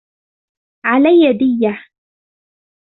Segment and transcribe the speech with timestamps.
[0.85, 1.85] عَلَيَّ دِيَةٌ